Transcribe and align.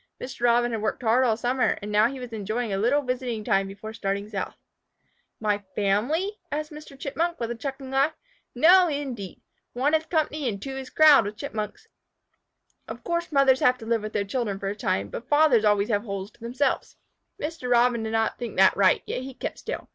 Mr. 0.19 0.41
Robin 0.45 0.71
had 0.71 0.81
worked 0.81 1.03
hard 1.03 1.23
all 1.23 1.37
summer, 1.37 1.77
and 1.79 1.91
now 1.91 2.07
he 2.07 2.19
was 2.19 2.33
enjoying 2.33 2.73
a 2.73 2.77
little 2.79 3.03
visiting 3.03 3.43
time 3.43 3.67
before 3.67 3.93
starting 3.93 4.27
south. 4.27 4.55
"My 5.39 5.59
family?" 5.75 6.39
answered 6.51 6.73
Mr. 6.75 6.97
Chipmunk, 6.99 7.39
with 7.39 7.51
a 7.51 7.55
chuckling 7.55 7.91
laugh. 7.91 8.17
"No, 8.55 8.87
indeed! 8.87 9.41
One 9.73 9.93
is 9.93 10.07
company 10.07 10.49
and 10.49 10.59
two 10.59 10.75
is 10.75 10.89
crowd 10.89 11.25
with 11.25 11.37
Chipmunks. 11.37 11.87
Of 12.87 13.03
course 13.03 13.31
mothers 13.31 13.59
have 13.59 13.77
to 13.77 13.85
live 13.85 14.01
with 14.01 14.13
their 14.13 14.25
children 14.25 14.57
for 14.57 14.69
a 14.69 14.75
time, 14.75 15.09
but 15.09 15.29
fathers 15.29 15.63
always 15.65 15.89
have 15.89 16.01
holes 16.01 16.31
to 16.31 16.39
themselves." 16.39 16.97
Mr. 17.39 17.69
Robin 17.69 18.01
did 18.01 18.09
not 18.09 18.39
think 18.39 18.57
that 18.57 18.75
right, 18.75 19.03
yet 19.05 19.21
he 19.21 19.35
kept 19.35 19.59
still. 19.59 19.87